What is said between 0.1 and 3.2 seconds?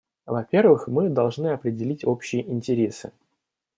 Во-первых, мы должны определить общие интересы.